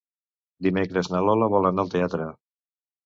[0.67, 2.31] Dimecres na Lola vol anar al teatre.